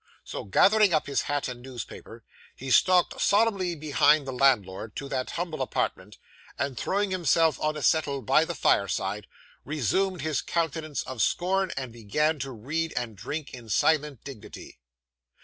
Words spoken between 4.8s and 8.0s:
to that humble apartment, and throwing himself on a